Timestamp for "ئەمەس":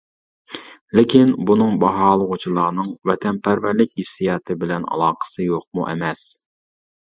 5.95-6.29